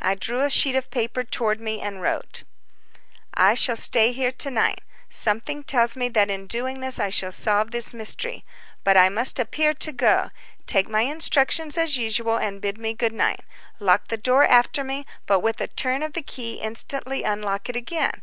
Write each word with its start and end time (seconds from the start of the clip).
I 0.00 0.14
drew 0.14 0.40
a 0.42 0.48
sheet 0.48 0.74
of 0.74 0.90
paper 0.90 1.22
toward 1.22 1.60
me 1.60 1.82
and 1.82 2.00
wrote: 2.00 2.44
"I 3.34 3.52
shall 3.52 3.76
stay 3.76 4.10
here 4.12 4.32
to 4.32 4.50
night. 4.50 4.80
Something 5.10 5.62
tells 5.62 5.98
me 5.98 6.08
that 6.08 6.30
in 6.30 6.46
doing 6.46 6.80
this 6.80 6.98
I 6.98 7.10
shall 7.10 7.30
solve 7.30 7.72
this 7.72 7.92
mystery. 7.92 8.42
But 8.84 8.96
I 8.96 9.10
must 9.10 9.38
appear 9.38 9.74
to 9.74 9.92
go. 9.92 10.30
Take 10.66 10.88
my 10.88 11.02
instructions 11.02 11.76
as 11.76 11.98
usual, 11.98 12.38
and 12.38 12.58
bid 12.62 12.78
me 12.78 12.94
good 12.94 13.12
night. 13.12 13.40
Lock 13.78 14.08
the 14.08 14.16
door 14.16 14.46
after 14.46 14.82
me, 14.82 15.04
but 15.26 15.40
with 15.40 15.60
a 15.60 15.68
turn 15.68 16.02
of 16.02 16.14
the 16.14 16.22
key 16.22 16.54
instantly 16.54 17.22
unlock 17.22 17.68
it 17.68 17.76
again. 17.76 18.22